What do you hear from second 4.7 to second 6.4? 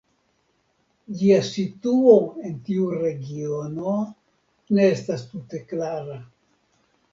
ne estas tute klara.